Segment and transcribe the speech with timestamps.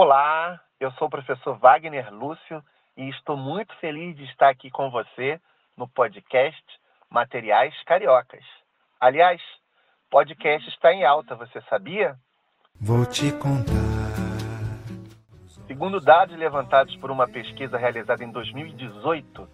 [0.00, 2.62] Olá, eu sou o professor Wagner Lúcio
[2.96, 5.40] e estou muito feliz de estar aqui com você
[5.76, 6.62] no podcast
[7.10, 8.44] Materiais Cariocas.
[9.00, 9.42] Aliás,
[10.08, 12.16] podcast está em alta, você sabia?
[12.80, 13.74] Vou te contar.
[15.66, 19.48] Segundo dados levantados por uma pesquisa realizada em 2018,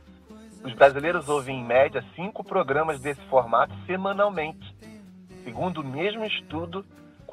[0.62, 4.77] os brasileiros ouvem em média cinco programas desse formato semanalmente.
[5.42, 6.84] Segundo o mesmo estudo,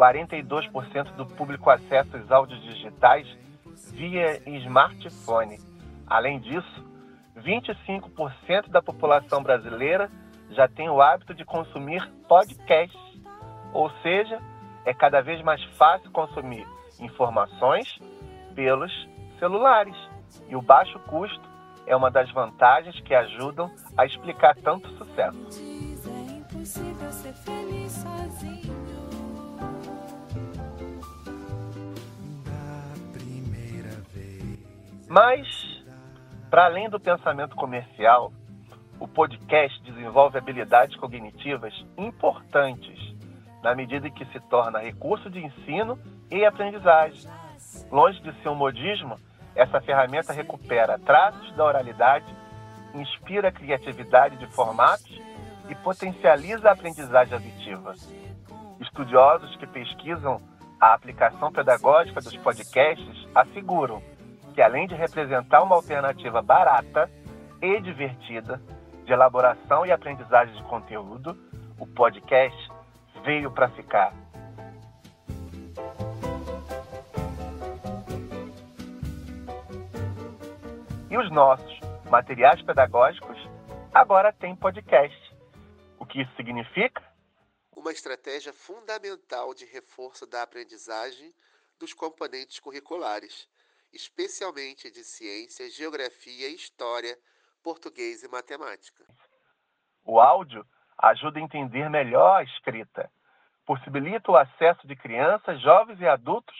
[0.01, 3.27] 42% do público acessa os áudios digitais
[3.91, 5.59] via smartphone.
[6.07, 6.85] Além disso,
[7.37, 10.09] 25% da população brasileira
[10.49, 12.99] já tem o hábito de consumir podcasts,
[13.73, 14.41] ou seja,
[14.85, 16.67] é cada vez mais fácil consumir
[16.99, 17.99] informações
[18.55, 18.91] pelos
[19.37, 19.95] celulares.
[20.49, 21.47] E o baixo custo
[21.85, 25.61] é uma das vantagens que ajudam a explicar tanto sucesso.
[35.12, 35.45] Mas,
[36.49, 38.31] para além do pensamento comercial,
[38.98, 42.98] o podcast desenvolve habilidades cognitivas importantes
[43.62, 45.99] na medida em que se torna recurso de ensino
[46.32, 47.29] e aprendizagem.
[47.91, 49.20] Longe de ser um modismo,
[49.54, 52.34] essa ferramenta recupera traços da oralidade,
[52.93, 55.21] inspira a criatividade de formatos
[55.67, 57.95] e potencializa a aprendizagem auditiva.
[58.79, 60.39] Estudiosos que pesquisam
[60.79, 64.01] a aplicação pedagógica dos podcasts asseguram
[64.52, 67.09] que além de representar uma alternativa barata
[67.62, 68.62] e divertida
[69.06, 71.38] de elaboração e aprendizagem de conteúdo,
[71.80, 72.72] o podcast
[73.24, 74.13] veio para ficar.
[81.09, 81.79] E os nossos
[82.09, 83.38] materiais pedagógicos
[83.94, 85.35] agora têm podcast.
[86.00, 87.03] O que isso significa?
[87.75, 91.34] Uma estratégia fundamental de reforço da aprendizagem
[91.78, 93.47] dos componentes curriculares
[93.94, 97.18] especialmente de ciência, geografia, história,
[97.63, 99.03] português e matemática.
[100.03, 100.66] O áudio
[100.97, 103.12] ajuda a entender melhor a escrita,
[103.66, 106.56] possibilita o acesso de crianças, jovens e adultos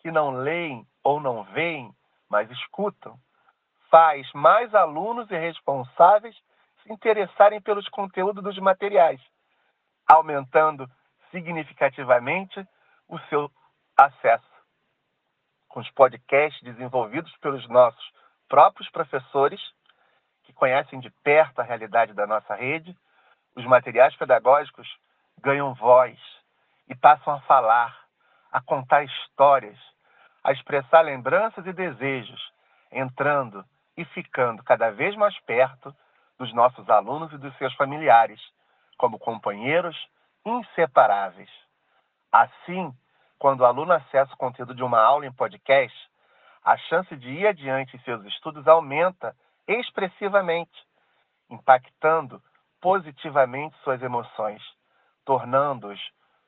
[0.00, 1.94] que não leem ou não veem,
[2.28, 3.18] mas escutam,
[3.90, 6.34] faz mais alunos e responsáveis
[6.82, 9.20] se interessarem pelos conteúdos dos materiais,
[10.06, 10.90] aumentando
[11.30, 12.66] significativamente
[13.08, 13.50] o seu
[13.96, 14.51] acesso
[15.72, 18.12] com os podcasts desenvolvidos pelos nossos
[18.46, 19.58] próprios professores,
[20.44, 22.94] que conhecem de perto a realidade da nossa rede,
[23.56, 24.86] os materiais pedagógicos
[25.40, 26.18] ganham voz
[26.88, 27.98] e passam a falar,
[28.52, 29.78] a contar histórias,
[30.44, 32.52] a expressar lembranças e desejos,
[32.90, 33.64] entrando
[33.96, 35.94] e ficando cada vez mais perto
[36.38, 38.40] dos nossos alunos e dos seus familiares,
[38.98, 39.96] como companheiros
[40.44, 41.50] inseparáveis.
[42.30, 42.94] Assim,
[43.42, 45.98] quando o aluno acessa o conteúdo de uma aula em podcast,
[46.64, 49.34] a chance de ir adiante em seus estudos aumenta
[49.66, 50.70] expressivamente,
[51.50, 52.40] impactando
[52.80, 54.62] positivamente suas emoções,
[55.24, 55.98] tornando-os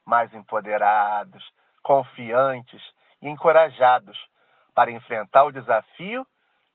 [0.07, 1.43] mais empoderados,
[1.83, 2.81] confiantes
[3.21, 4.17] e encorajados
[4.73, 6.25] para enfrentar o desafio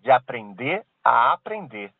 [0.01, 1.93] de aprender a aprender.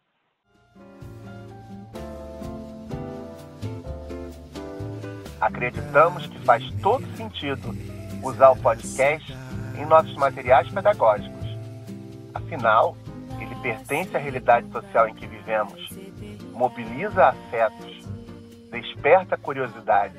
[5.40, 9.35] Acreditamos que faz todo sentido usar o podcast
[9.78, 11.46] em nossos materiais pedagógicos.
[12.34, 12.96] Afinal,
[13.40, 15.90] ele pertence à realidade social em que vivemos,
[16.53, 18.06] mobiliza afetos,
[18.72, 20.18] desperta curiosidade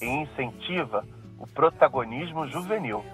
[0.00, 1.04] e incentiva
[1.38, 3.04] o protagonismo juvenil.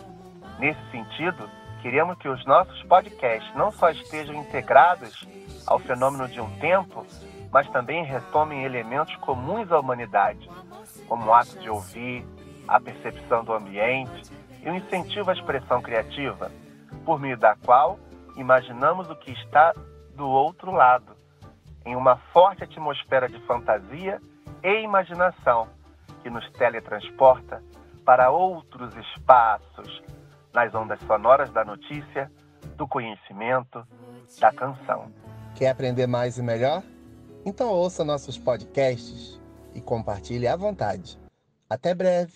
[0.59, 1.49] Nesse sentido,
[1.83, 5.27] queremos que os nossos podcasts não só estejam integrados
[5.67, 7.05] ao fenômeno de um tempo,
[7.51, 10.49] mas também retomem elementos comuns à humanidade,
[11.09, 12.25] como o ato de ouvir,
[12.67, 14.31] a percepção do ambiente
[14.63, 16.51] e o incentivo à expressão criativa,
[17.05, 17.99] por meio da qual
[18.37, 19.75] imaginamos o que está
[20.15, 21.17] do outro lado,
[21.85, 24.21] em uma forte atmosfera de fantasia
[24.63, 25.69] e imaginação
[26.23, 27.63] que nos teletransporta
[28.05, 30.03] para outros espaços
[30.53, 32.31] nas ondas sonoras da notícia,
[32.77, 33.85] do conhecimento,
[34.39, 35.11] da canção.
[35.55, 36.83] Quer aprender mais e melhor?
[37.45, 39.41] Então ouça nossos podcasts
[39.75, 41.19] e compartilhe à vontade.
[41.69, 42.31] Até breve!